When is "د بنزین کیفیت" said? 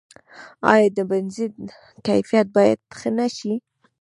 0.97-2.47